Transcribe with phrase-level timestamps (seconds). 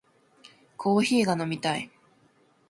[0.77, 1.91] コーヒーが飲みたい